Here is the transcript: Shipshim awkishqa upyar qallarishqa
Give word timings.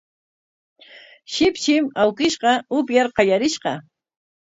Shipshim 1.35 1.91
awkishqa 2.07 2.57
upyar 2.81 3.15
qallarishqa 3.17 3.79